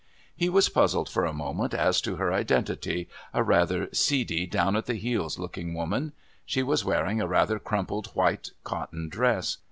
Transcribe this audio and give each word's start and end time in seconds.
He 0.35 0.49
was 0.49 0.67
puzzled 0.67 1.09
for 1.09 1.25
a 1.27 1.31
moment 1.31 1.75
as 1.75 2.01
to 2.01 2.15
her 2.15 2.33
identity, 2.33 3.07
a 3.35 3.43
rather 3.43 3.87
seedy, 3.93 4.47
down 4.47 4.75
at 4.75 4.87
heels 4.87 5.37
looking 5.37 5.75
woman. 5.75 6.13
She 6.43 6.63
was 6.63 6.83
wearing 6.83 7.21
a 7.21 7.27
rather 7.27 7.59
crumpled 7.59 8.07
white 8.15 8.49
cotton 8.63 9.09
dress. 9.09 9.57